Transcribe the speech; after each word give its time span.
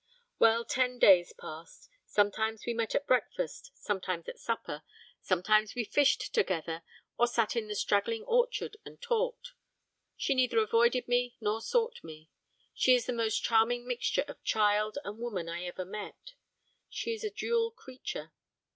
Well, 0.39 0.65
ten 0.65 0.97
days 0.97 1.31
passed, 1.31 1.87
sometimes 2.07 2.65
we 2.65 2.73
met 2.73 2.95
at 2.95 3.05
breakfast, 3.05 3.69
sometimes 3.75 4.27
at 4.27 4.39
supper, 4.39 4.81
sometimes 5.21 5.75
we 5.75 5.83
fished 5.83 6.33
together 6.33 6.81
or 7.19 7.27
sat 7.27 7.55
in 7.55 7.67
the 7.67 7.75
straggling 7.75 8.23
orchard 8.23 8.77
and 8.83 8.99
talked; 8.99 9.51
she 10.17 10.33
neither 10.33 10.57
avoided 10.57 11.07
me 11.07 11.35
nor 11.39 11.61
sought 11.61 12.03
me. 12.03 12.31
She 12.73 12.95
is 12.95 13.05
the 13.05 13.13
most 13.13 13.43
charming 13.43 13.85
mixture 13.87 14.25
of 14.27 14.41
child 14.43 14.97
and 15.05 15.19
woman 15.19 15.47
I 15.47 15.65
ever 15.65 15.85
met. 15.85 16.33
She 16.89 17.13
is 17.13 17.23
a 17.23 17.29
dual 17.29 17.69
creature. 17.69 18.31